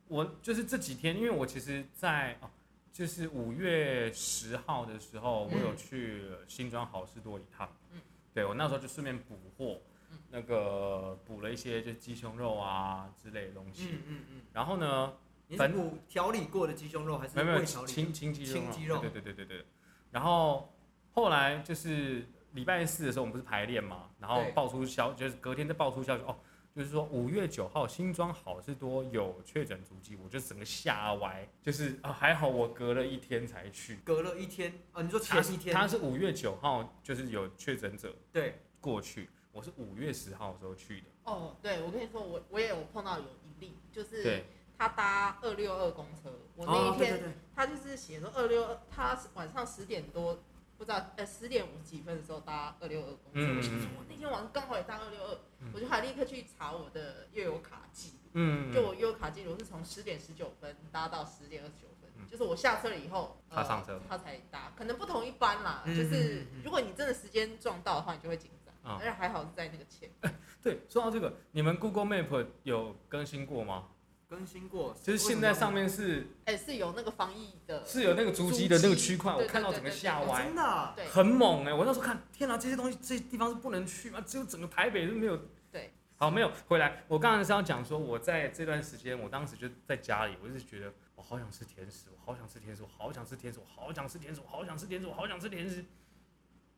[0.09, 2.51] 我就是这几天，因为我其实在，哦，
[2.93, 8.01] 就是五月十号的时候，我有嗯去新庄好事多一趟，嗯。
[8.35, 10.19] 对我那时候就顺便补货，嗯。
[10.33, 15.15] 那个补了一些就是鸡胸肉啊之类的东西，嗯嗯嗯，然后呢，
[15.47, 18.99] 你是反补调理过的鸡胸肉还是没有清清鸡肉啊，清鸡肉。
[18.99, 19.67] 对对对对对对。
[20.11, 20.75] 然后
[21.13, 26.35] 后来就是礼拜四的时候，我们不是排练嘛，然后爆出消，就是隔天再爆出消息，哦，
[26.75, 33.97] 就是说五月九号新庄好事多有确诊足迹，我就整个吓歪，就是啊还好我隔了一天才去。
[34.05, 41.07] 隔了一天啊，你说前一天，他是五月九号就是有确诊者对，过去，我是五月十号的时候去的。
[41.25, 44.45] 哦，对，我跟你说，我我也有碰到有一例，就是对，
[44.79, 50.39] 他搭二六二公车，我那哦，一天、对对对，他就是写说二六二，他晚上十点多，
[50.79, 62.27] 不知道呃十点五几分的时候搭二六二公车，嗯我想说我那天晚上刚好也搭二六二嗯，我就还立刻去查我的悠游卡记录，嗯，就我悠游卡记录是从十点十九分搭到十点二十九分，嗯。
[62.31, 64.01] 就是我下车了以后，他上车。
[64.09, 68.99] 他才搭，可能不同一班啦，嗯就是如果你真的时间撞到的话，你就会紧张，啊。
[69.01, 70.11] 而且还好是在那个前。
[70.63, 73.89] 对，说到这个，你们 Google Map 有更新过吗？
[74.29, 84.21] 更新过，就是现在上面是哎、是有那个防疫的，是有那个足迹的那个区块，我看到整个吓哦歪真，的啊，很猛哎、我那时候看，天哪、这些东西这些地方是不能去吗？
[84.27, 85.41] 只有整个台北是没有。
[85.71, 85.93] 对。
[86.19, 87.05] 好，没有回来。
[87.09, 95.85] 我刚才是要讲说，我在这段时间，我当时就在家里，我就是觉得我好想吃甜食，我好想吃甜食，我好想吃甜食，我好想吃甜食，我好想吃甜食，我好想吃甜食。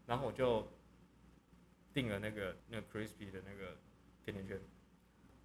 [0.06, 0.66] 然后我就
[1.94, 3.76] 订了那个那个 crispy 的那个
[4.24, 4.60] 甜甜圈，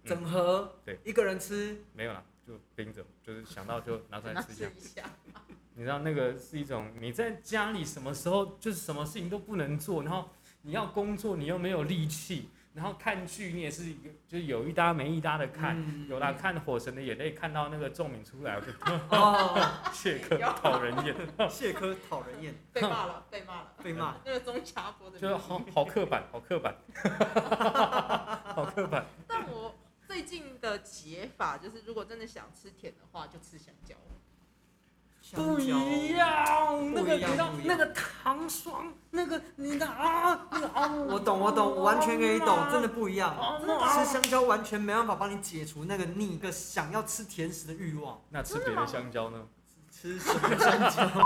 [0.04, 4.70] 整盒，对，一个人吃，没有啦，就冰着，就是想到就拿出来吃一下。
[4.76, 5.02] 一下。
[5.76, 10.30] 你知道那个是一种你在家里什么时候就是什么事情都不能做，然后
[10.62, 16.06] 你要工作你又没有力气，然后看剧你也是一个就是有一搭没一搭的看，嗯。
[16.08, 18.70] 有啦看《火神的眼泪》看到那个仲敏出来，我就
[19.10, 21.16] 哦，谢科讨人厌，
[21.50, 26.76] 谢科讨人厌，被骂了，被骂了，被骂，那个钟家波的就是好好刻板，好刻板，
[28.54, 29.04] 好刻板。
[29.26, 29.74] 但我
[30.14, 33.96] 最近的解法就是，如果真的想吃甜的话，就吃香蕉。
[35.32, 43.36] 不香蕉一样，那个你知道那个糖霜，那个你的啊，那个啊，我懂，我懂，我完全可以懂，真的不一样。
[43.36, 48.22] 啊吃香蕉完全没办法帮你解除那个腻个想要吃甜食的欲望。
[48.30, 49.48] 那吃别的香蕉呢？
[49.90, 51.24] 吃什么香蕉？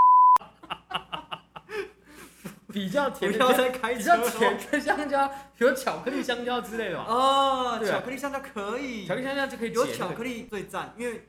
[2.79, 4.03] 比较甜的要再开比。
[4.03, 7.05] 较甜的香蕉，比如巧克力香蕉之类的嘛。
[7.09, 11.29] 哦，巧克力香蕉可以巧克，力香蕉就可以有巧克力最赞，因为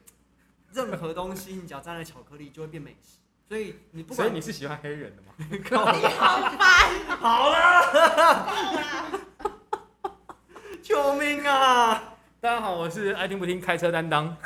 [0.72, 5.34] 任何东西你只要沾了巧克力就会变美食，所以你不管所以你是喜欢黑人的吗？
[5.68, 9.18] 靠 你好烦，好了，
[10.84, 12.14] 救命啊！
[12.40, 14.38] 大家好，我是爱听不听开车担当，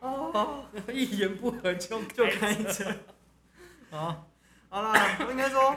[0.00, 2.84] 哦， 一言不合就就开开车。
[3.90, 4.26] 好，
[4.76, 5.74] 好啦，我应该说，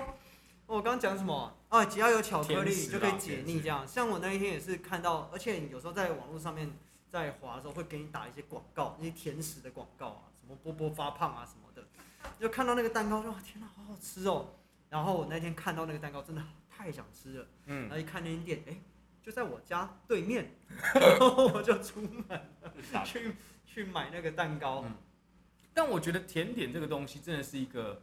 [0.67, 1.85] 我刚刚讲什么啊？
[1.85, 3.87] 只要有巧克力就可以解腻，这样。
[3.87, 6.69] 像我那一天也是看到，而且有时候在网络上面
[7.09, 11.87] 在滑的时候会给你打一些广告，那些甜食的广告啊，什么波波发胖啊什么的，
[12.37, 14.49] 就看到那个蛋糕就哇天哪，好好吃哦。
[14.89, 17.47] 然后我那天看到那个蛋糕，真的太想吃了。
[17.67, 18.75] 嗯然嗯后，一看那间店，哎、
[19.23, 20.57] 就在我家对面，
[20.93, 22.25] 然后我就出门
[23.05, 23.33] 去
[23.65, 24.83] 去买那个蛋糕。
[24.85, 24.93] 嗯
[25.71, 28.01] 但我觉得甜点这个东西真的是一个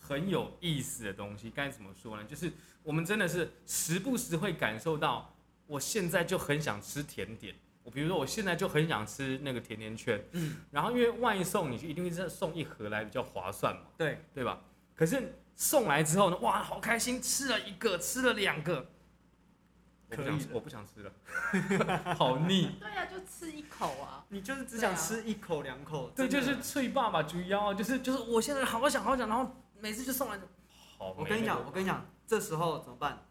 [0.00, 1.50] 很有意思的东西。
[1.50, 2.24] 该怎么说呢？
[2.24, 2.50] 就是
[2.82, 5.32] 我们真的是时不时会感受到，
[5.66, 7.54] 我现在就很想吃甜点。
[7.82, 14.60] 我比如说，我现在就很想吃那个甜甜圈，嗯，然后因为外送，你就一定会是送一盒来比较划算嘛，对，对吧？
[14.94, 18.86] 可是送来之后呢，哇，好开心，吃了一个，吃了两个，
[20.10, 21.10] 我不想吃，我不想吃了，
[22.14, 22.76] 好腻。
[22.78, 24.26] 对呀、就吃一口啊。
[24.28, 26.10] 你就是只想吃一口两口。
[26.14, 30.44] 对，就是脆爸爸猪腰啊，就是就是我现在好想好想，然后每次就送来就
[30.98, 31.14] 好。
[31.18, 33.26] 我跟你讲，我跟你讲，这时候怎么办？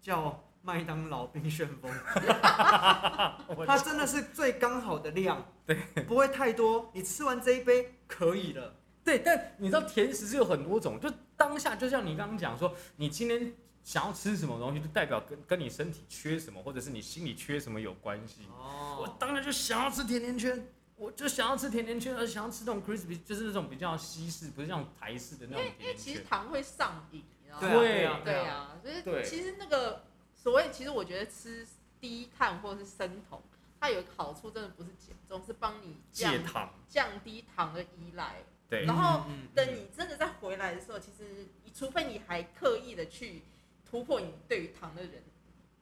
[0.00, 1.90] 叫麦当劳冰旋风，
[3.66, 5.76] 它真的是最刚好的量， 对，
[6.06, 6.90] 不会太多。
[6.94, 8.76] 你吃完这一杯可以了。
[9.02, 18.42] 对，但你知道甜食是有很多种，就当下就像你刚刚讲说，你今天想要吃什么东西，就代表跟跟你身体缺什么，或者是你心里缺什么有关系。
[18.58, 20.66] 哦我哦，当然就想要吃甜甜圈，
[21.00, 26.20] 我就想要吃甜甜圈，而且想要吃这种 crispy，就是那种比较西式，不是像台式的那种因为因为其实。
[26.20, 27.68] 糖会上瘾，你知道吗？
[27.68, 28.54] 对啊，对啊，对啊。
[28.54, 31.66] 啊，就是其实那个所谓，其实我觉得吃
[31.98, 33.42] 低碳或者是生酮，
[33.80, 38.36] 它有一个好处，真的不是减重，是帮你降戒糖，降低糖的依赖。
[38.68, 43.42] 对然后等你真的再回来的时候，其实你除非你还刻意的去
[43.90, 45.22] 突破你对于糖的人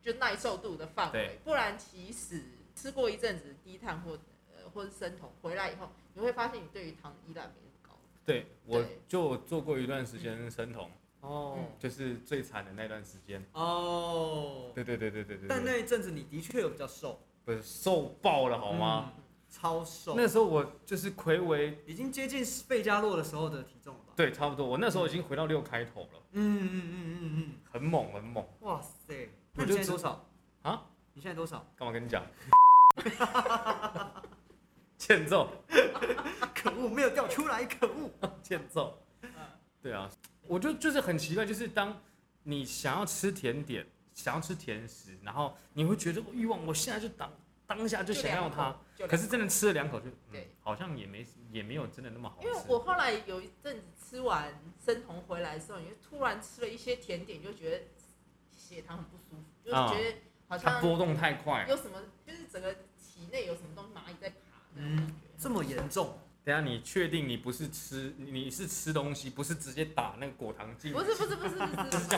[0.00, 2.42] 就耐受度的范围，不然其实
[2.74, 4.18] 吃过一阵子低碳或呃
[4.70, 7.98] 或是生酮回来以后，你会发现你对于糖的依赖没那么高。
[8.24, 13.44] 对，我就做过一段时间生酮，哦就是最惨的那段时间。
[13.52, 14.70] 哦。
[14.74, 19.12] 对对对对对对但，那一阵子你的确有比较瘦，不是瘦爆了好吗？
[19.16, 19.22] 嗯？
[19.50, 24.12] 超瘦，那时候我就是魁违，已经接近费加洛的时候的体重了吧？
[24.14, 24.66] 对，差不多。
[24.66, 28.44] 我那时候已经回到六开头了，嗯嗯嗯嗯嗯很猛很猛。
[28.60, 29.30] 嗯，哇塞！
[29.54, 30.28] 你现在多少？
[30.60, 30.84] 啊？
[31.14, 31.66] 你现在多少？
[31.74, 32.22] 干嘛跟你讲？
[35.08, 35.48] 欠揍，
[36.54, 38.10] 可恶，没有掉出来，可恶！
[38.42, 39.02] 欠揍。
[39.80, 40.06] 对啊，
[40.46, 41.98] 我就就是很奇怪，就是当
[42.42, 47.32] 你想要吃甜点，想要吃甜食，然后你会觉得欲望，我现在就当
[47.66, 48.76] 当下就想要它，
[49.08, 52.54] 可是真的吃了两口就，嗯对，好像也没也没有真的那么好因为。
[52.66, 54.52] 我后来有一阵子吃完
[54.84, 57.84] 生酮回来的时候，你就突然吃了一些甜点，就觉得
[58.50, 60.18] 血糖很不舒服，就是啊觉得
[60.48, 61.64] 好像它波动太快。
[61.66, 64.28] 有什么，就是整个体内有什么东西蚂蚁在
[64.74, 65.12] 爬那种感觉。
[65.38, 66.18] 这么严重？
[66.44, 70.92] 等下你确定你不是吃，你你是吃东西，不是直接打那个果糖进？
[70.92, 72.08] 不是不是不是不是不是，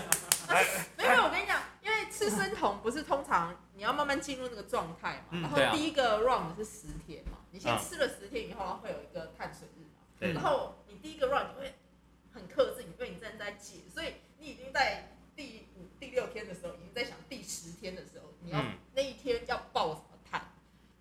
[0.96, 11.74] 没有 没有，我跟你讲，因为吃生酮不是通常你要慢慢进入那个状态嘛，嗯然后对啊第一个 round 是十天嘛，你先啊吃了十天以后，会有一个碳水日嘛，对然后你第一个 round 你会
[12.32, 20.09] 很克制，你因为你正在解，所以你已经在第五、第六天的时候，已经在想第十天的时候，你要、嗯那一天要爆什么碳。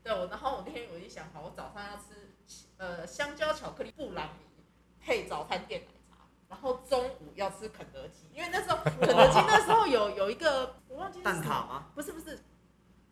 [0.09, 2.31] 对，我然后我那天我就想好，我早上要吃
[2.77, 4.63] 呃香蕉巧克力布朗尼
[4.99, 11.89] 配早餐店奶茶，然后中午要吃肯德基，因为那时候肯德基那时候有有一个我忘记是蛋挞吗？
[11.93, 12.39] 不是不是，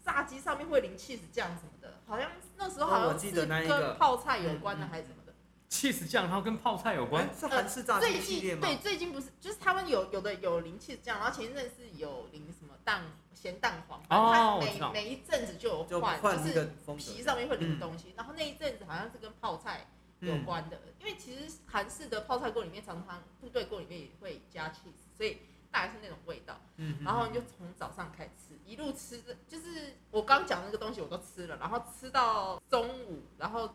[0.03, 5.33] 炸鸡上面会淋 cheese 酱什么的，好像那时候好像是记得那一个跟泡菜有关的还是什么的。
[5.69, 8.67] cheese 酱，然后跟泡菜有关哎，是韩式炸最鸡系列吗？
[8.67, 13.03] 近对最近不是，就是他们有有的有淋 cheese 酱，然后前一阵是有淋什么蛋
[13.41, 14.91] 咸蛋黄，它我知道。
[14.91, 17.03] 每每一阵子就有就换，换就是个风格。
[17.03, 19.87] 皮上面会淋东西，然后那一阵子好像是跟泡菜
[20.19, 25.37] 有嗯，关的，因为其实韩式的泡菜锅里面常常部队锅里面也会加 cheese，所以
[25.71, 26.59] 大概是那种味道。
[26.77, 33.69] 嗯然后你就从早上开始吃，一路吃的，就是我刚讲那个东西我都吃了，然后吃到中午，然后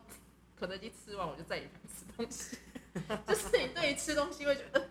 [0.59, 2.57] 肯德基吃完我就再也不想吃东西，
[3.25, 4.87] 就是你对于吃东西会觉得，呃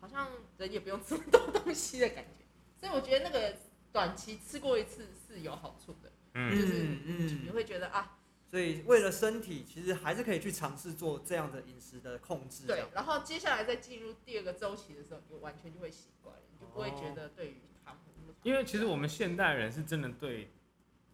[0.00, 2.44] 好像人也不用吃那么多东西的感觉，
[2.80, 3.56] 所以我觉得那个
[3.92, 8.18] 短期吃过一次是有好处的，嗯，就是嗯你会觉得啊，
[8.50, 12.66] 所以为了身体，其实还是可以去尝试做这样的饮食的控制。
[12.66, 20.50] 对然后接下来再进入第二个周期的时候，你就完全就会习惯了，你就不会觉得对于糖那么因为其实我们现代人是真的对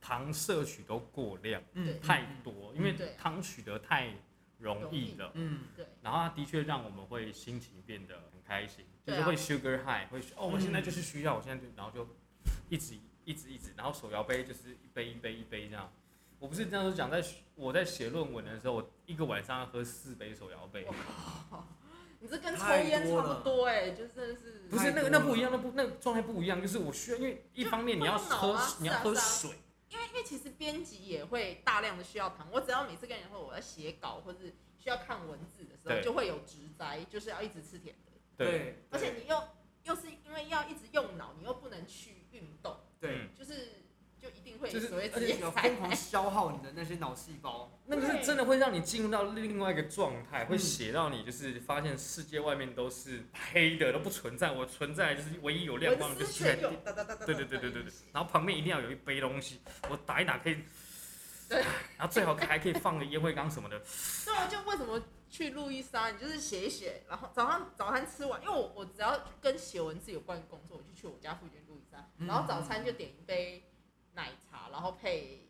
[0.00, 4.14] 糖摄取都过量嗯，太多，因为对糖取得太
[4.58, 5.32] 容易了。
[5.34, 5.84] 嗯，对。
[6.00, 12.08] 然后它的确让我们会心情变得很开心，就是会 sugar high，会哦，我嗯现在就是需要，我现在就然后就
[12.68, 15.92] 一直一直一直，然后手摇杯就是一杯一杯一杯这样。
[16.38, 20.86] 我不是这样子讲，在我在写论文的时候，我一个晚上要喝四杯手摇杯。
[22.20, 29.50] 你这跟抽烟差不多哎、就真的是不是那个那不一样，那不那个状态不一样，就是我需要，因为一方面你要喝啊你要是啊啊喝水，
[29.88, 39.40] 因为因为其实编辑也会大量的需要糖，我只要每次跟人说我要写稿或是需要看文字的时候，就会有直灾，就是要一直吃甜的，对，对，而且你又
[39.84, 42.17] 又是因为要一直用脑，你又不能去
[43.00, 43.28] 对，嗯。
[43.38, 43.68] 就是
[44.20, 47.70] 就一定会就是所谓而且你要职业灾疯狂消耗你的那些脑细胞。
[47.86, 50.58] 那个是真的会让你进入到另外一个状态，会嗯。
[50.58, 60.56] 写到你就是发现世界外面都是黑的，都不存在，我存在就是唯一有亮光的就是在文思泉涌，哒哒哒哒哒对对对对对对，然后旁边一定要有一杯东西，我打一打可以，
[61.48, 61.58] 对，
[61.96, 63.80] 然后最好还可以放个烟灰缸什么的，
[64.26, 71.60] 对啊，就为什么去路易莎，你就是写一写，然后早上早餐吃完，因为我我只要跟写文字有关的工作，我就去我家附近
[72.18, 73.64] 然后早餐就点一杯
[74.14, 75.48] 奶茶，然后配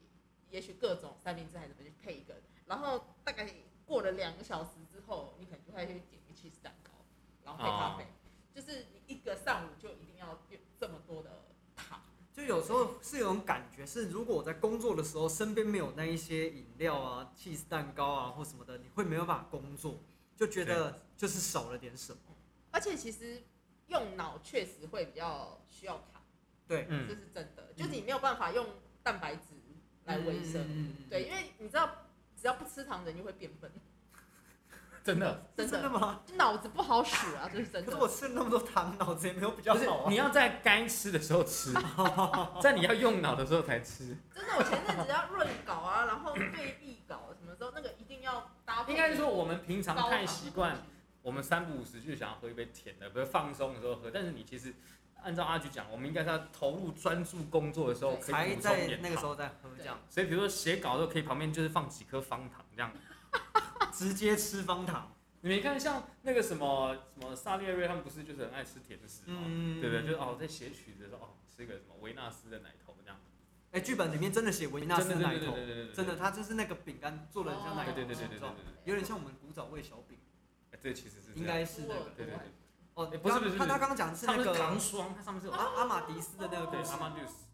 [0.50, 2.34] 也许各种三明治还是什么，就配一个，
[2.66, 3.48] 然后大概
[3.87, 6.90] 过了两个小时之后，你可能就会去点一个 cheese 蛋糕，
[7.44, 8.06] 然后配咖啡，
[8.54, 11.30] 就是你一个上午就一定要有这么多的
[11.76, 12.00] 糖，
[12.32, 19.98] 就有时候是有种感觉，是如果我在工作的时候身边没有那一些饮料啊、cheese 蛋糕啊或什么的，你会没有办法工作，
[20.37, 22.20] 就觉得就是少了点什么。
[22.70, 23.42] 而且其实
[23.87, 26.17] 用脑确实会比较需要糖。
[26.68, 28.66] 对，这嗯，是真的，就是你没有办法用
[29.02, 29.54] 蛋白质
[30.04, 30.92] 来维生。
[31.09, 31.90] 对，因为你知道，
[32.37, 33.70] 只要不吃糖，人就会变笨，
[35.02, 36.20] 真的，真的，是真的吗？
[36.35, 38.07] 脑子不好使啊，这是真的 可是我。
[38.09, 40.11] 吃了那么多糖，脑子也没有比较好啊。
[40.11, 41.72] 你要在该吃的时候吃，
[42.61, 48.92] 在你要用脑的时候才吃，真的，我前阵子要润稿啊，然后对译稿什么时候，那个一定要搭配。
[48.92, 50.76] 应该是说我们平常太习惯。
[51.20, 54.11] 我们三不五时就想要喝一杯甜的，比如放松的时候喝。
[54.11, 54.72] 但是你其实
[55.23, 59.01] 按照阿菊讲，我们应该是要投入专注工作的时候可才以补充在点。
[59.03, 62.93] 那个时候再喝这样，所以比如说写稿的时候，可以旁边就是放几颗方糖这样。
[63.93, 65.14] 直接吃方糖。
[65.41, 69.43] 你没看像那个什么什么萨列瑞他们不是就是很爱吃甜食吗？
[69.47, 70.03] 嗯对不对？
[70.03, 73.16] 就是哦，在写曲子的时候哦，吃一个什么维纳斯的奶头这样。
[73.71, 80.19] 哎，剧本里面真的写维纳斯真的对对奶头，对对对对，真的，它就是那个饼干做的很像奶头对对对对对对形状，对有点像我们古早味小饼，
[80.73, 82.11] 哎，这其实是这应该是那个。
[82.16, 82.51] 对对对。
[82.99, 87.46] 哦不是不是他他刚刚讲的是那个糖霜它上面是有阿阿玛迪斯的那个对阿玛迪斯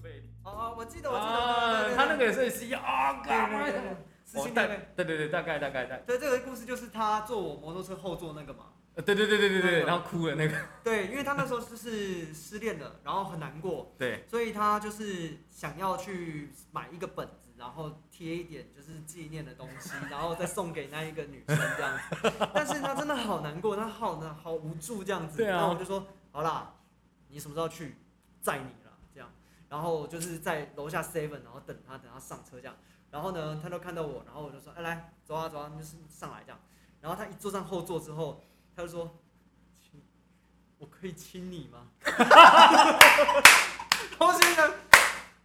[0.00, 0.22] 对。
[0.44, 22.32] 哦哦我记得我记得他那个也是西啊对对对对对大概大概对这个故事就是他坐我摩托车后座那个嘛呃对对对对对对，嗯然后哭了那个，对，因为他那时候就是失恋了，然后很难过，对，所以他就是想要去买一个本子，然后贴一点就是纪念的东西，然后再送给那一个女生这样子。
[22.54, 25.38] 但是他真的好难过，他好难好无助这样子。
[25.38, 26.74] 对啊然后我就说好啦，
[27.28, 27.96] 你什么时候去
[28.40, 29.28] 载你了这样。
[29.68, 32.76] 然后就是在楼下 seven，然后等他等他上车这样。
[33.10, 36.60] 然后呢，他都看到我，然后我就说哎来走啊走啊，就是上来这样。
[37.00, 38.42] 然后他一坐上后座之后，
[38.76, 39.10] 他就说
[39.80, 40.02] 亲，
[40.78, 41.86] 我可以亲你吗？
[44.18, 44.72] 我心里想，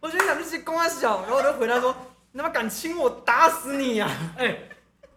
[0.00, 1.94] 我心里想就是公他小，然后我就回答说
[2.32, 4.68] ：“你他妈敢亲我，打死你呀、哎，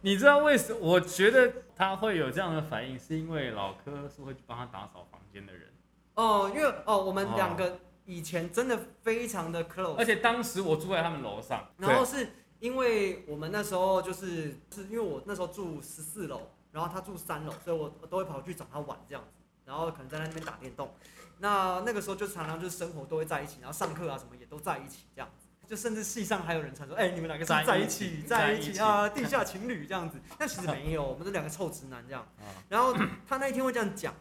[0.02, 0.80] 你知道为什么？
[0.80, 5.72] 我觉得他会有这样的反应，是因为老柯是会去帮他打扫房间的人，
[6.16, 12.28] 哦，因为哦，我们哦两个以前真的非常的 close，而且当时我住在他们楼上，然后是
[12.60, 20.94] 因为我们那时候就是是因为我那时候住十四楼，然后他住三楼，所以我我都会跑去找他玩这样子，然后可能在那边打电动。
[21.38, 25.48] 那那个时候就常常就是生活都会在一起，然后上课啊什么也都在一起这样子。
[25.66, 30.20] 就甚至系上还有人传说，哎、你们两个是在一起，在在一起一起啊， 地下情侣这样子。
[30.38, 32.22] 但其实没有，我们是两个臭直男这样。
[32.38, 32.94] 啊然后
[33.26, 34.14] 他那一天会这样讲，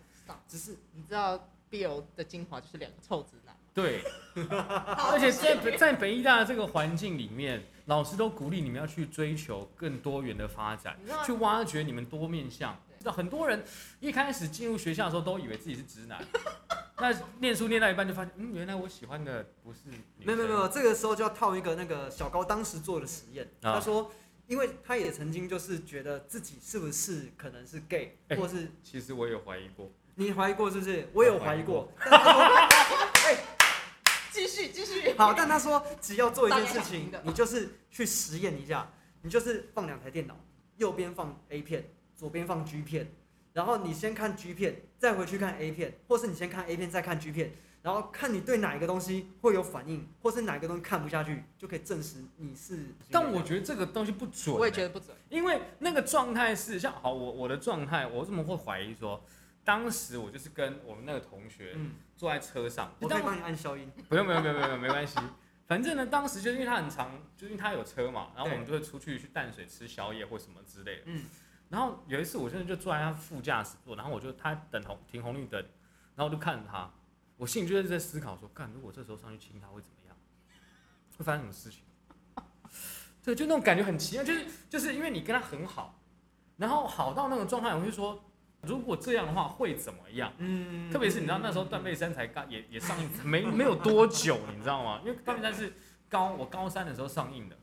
[0.46, 4.04] 只是你知道 BL 的精华就是两个臭直男，对，
[4.48, 12.76] 而 而且在北在北医大的这个环境里面，老师都鼓励你们要去追求更多元的发展去挖掘你们多面相。
[12.98, 13.64] 知道很多人
[13.98, 16.24] 一开始进入学校的时候都以为自己是直男，
[16.98, 19.80] 那念书念到一半就发现，嗯，原来我喜欢的不是
[20.18, 23.44] 没有没有没有，这个时候就要套一个那个小高当时做的实验。
[23.62, 24.12] 啊他说，
[24.46, 31.08] 因为他也曾经就是觉得自己是不是可能是 gay，、哎或是其实我有怀疑过，你怀疑过是不是？
[31.12, 31.90] 我有怀疑过。
[34.32, 35.14] 继续继续。
[35.16, 40.34] 好，但他说只要做一件事情，你就是去实验一下，你就是放两台电脑，
[40.78, 41.84] 右边放 A 片，
[42.16, 43.12] 左边放 G 片，
[43.52, 47.52] 然后你先看 G 片，再回去看 A 片，或是你先看 A 片再看 G 片，
[47.82, 52.78] 然后看你对哪一个东西会有反应，或是哪一个东西看不下去，就可以证实你是。
[53.10, 55.14] 但我觉得这个东西不准、我也觉得不准。
[55.28, 59.22] 因为那个状态是像好，我我的状态，我怎么会怀疑说，
[59.64, 63.90] 当时我就是跟我们那个同学嗯，坐在车上，我可以帮你按消音。
[64.08, 65.18] 不用不用不用不用没关系，
[65.66, 71.02] 反正呢，当时就是因为他很长，就是因为他有车嘛，然后我们就会出去去淡水吃宵夜或什么之类的。
[71.06, 71.24] 嗯，
[71.68, 75.60] 然后有一次我真的就坐在他副驾驶座，然后我就他等红停红绿灯，
[76.14, 76.92] 然后我就看着他，
[77.36, 80.16] 我心里就是在思考说，干如果这时候上去亲他会怎么样？
[81.16, 81.82] 会发生什么事情？
[83.22, 86.02] 对，就那种感觉很奇妙，就是就是因为你跟他很好，
[86.56, 88.24] 然后好到那种状态，我就说，
[88.66, 90.32] 如果这样的话会怎么样？
[90.38, 95.00] 嗯特别是你知道那时候断背山才刚也也上映 没没有多久，你知道吗？
[95.04, 95.72] 因为断背山是
[96.08, 97.56] 高我高三的时候上映的，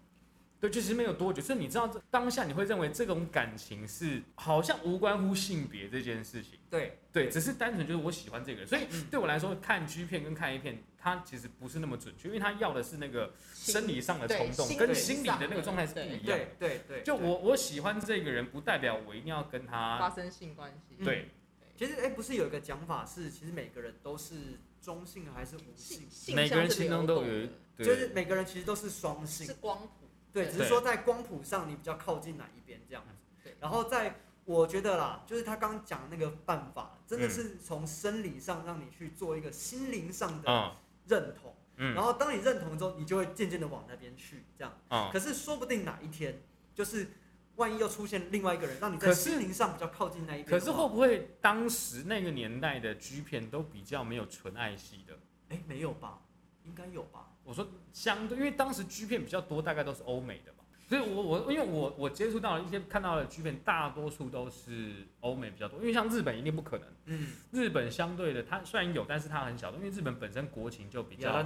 [0.59, 1.41] 对，就其实没有多久。
[1.41, 8.67] 所以你知道这当下你会认为这种感情是好像无关乎性别这件事情，对，对，只是单纯就是我喜欢这个人。
[8.67, 16.45] 所以嗯对我来说，看 G 片跟看 A 片，它其实不是那么准确，因为它要的是那个生理上的冲动，跟心理的那个状态是不一样的。
[16.57, 20.95] 对对对，就我我喜欢这个人，不代表我一定要跟他发生性关系。
[20.97, 21.29] 嗯对。
[21.77, 26.09] 其实哎、不是有一个讲法是，其实每个人都是中性还是无性性？
[26.09, 30.09] 性每个人向是心中都有一流动的对就是每个人其实都是双性是，光谱。
[30.33, 33.15] 对，只是说在光谱上你比较靠近哪一边这样子。
[33.41, 40.75] 对然后在我觉得啦，就是他刚刚讲的那个办法，真的嗯是从生理上让你去做一个心灵上的嗯
[41.09, 44.73] 认同，嗯然后当你认同之后，你就会渐渐的往那边去这样。
[44.89, 46.41] 哦，可是说不定哪一天，
[46.73, 47.07] 就是
[47.55, 50.63] 万一又出现另外一个人，让你在心灵上比较靠近那一边可。
[50.63, 55.17] 是会不会当时那个年代的 G 片都比较没有纯爱系的？
[55.49, 56.21] 哎、没有吧？
[56.63, 57.31] 应该有吧？
[57.43, 60.58] 我说相对，因为当时 G 片比较多，大概都是欧美的嘛，
[60.89, 71.43] 所以我我因为我我接触到了一些看到的剧片，大多数都是欧美比较多，因为像日本一定不可能，嗯，日本相对的它虽然有，但是它很小，因为日本本身国情就比较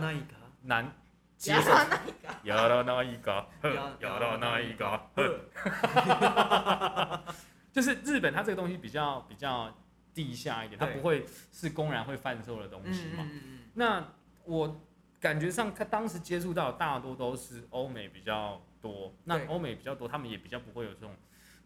[0.61, 0.95] 难
[1.37, 1.71] 接受。
[2.43, 3.45] 亚拉那一个，
[3.99, 5.01] 亚拉那一个，
[7.73, 9.75] 就是日本它这个东西比较比较
[10.13, 13.27] 地下一点，它不会是公然会贩售的东西嘛。
[13.29, 14.07] 嗯嗯那
[14.45, 14.81] 我
[15.19, 21.15] 感觉上，他当时接触到大多都是欧美比较多，那欧美比较多，他们也比较不会有这种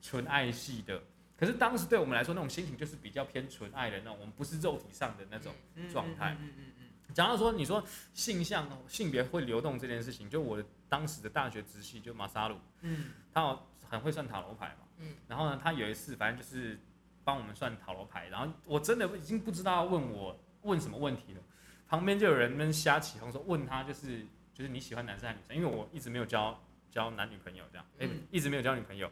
[0.02, 1.02] 纯爱系的。
[1.36, 5.52] 可是当时对我们来说，那种心情就是比较偏纯爱的那种，我们不是肉体上的那种。
[5.76, 13.58] 嗯状态嗯嗯嗯嗯讲到说，你说性向、性别会流动这件事情，就我当时的大学直系就马萨鲁，嗯他
[13.90, 16.80] 很会算塔罗牌嘛，嗯然后呢，他有一次反正就是
[17.24, 21.42] 帮我们算塔罗牌，然后我真的已经不知道要问我问什么问题了，
[21.88, 25.58] 旁边就有人们瞎起哄说问他就是就是你喜欢男生还是女生？
[25.58, 26.60] 因为我一直没有交
[26.92, 29.10] 交男女朋友这样，哎、嗯一直没有交女朋友。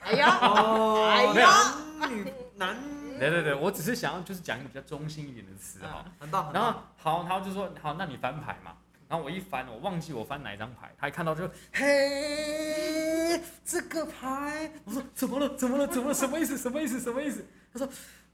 [0.00, 2.76] 哎呀，哦哎没有呀，男女男，
[3.18, 6.04] 对对对，我只是想要就是讲一个比较中性一点的词哈。
[6.18, 6.82] 很棒很然后。
[6.96, 8.76] 好，然后就说好，那你翻牌嘛。
[9.08, 15.54] 然后我一翻，我忘记我翻哪一张牌，他一看到就嘿，这个牌，我说怎么了？
[15.54, 15.86] 怎么了？
[15.86, 16.14] 怎么了？
[16.14, 16.56] 什么意思？
[16.56, 16.98] 什么意思？
[16.98, 17.44] 什么意思？
[17.72, 17.88] 他说，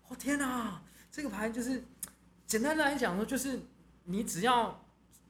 [0.07, 0.81] 我、天哪，
[1.11, 1.85] 这个牌就是
[2.47, 3.61] 简单来讲说，就是
[4.05, 4.81] 你只要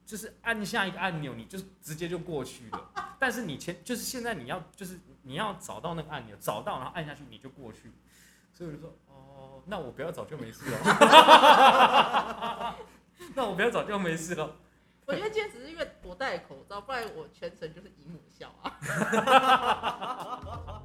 [0.05, 3.08] 就是按下一个按钮，你就直接就过去了。
[3.19, 7.93] 但是你前就是现在你要就是你要找到那个按钮，找到然后按下去你就过去。
[8.53, 10.79] 所以我就说，哦，那我不要找就没事了。
[13.35, 14.57] 那我不要找就没事了。
[15.07, 18.79] 我觉得今天只是因为我戴口罩，不然我全程就是姨母笑啊。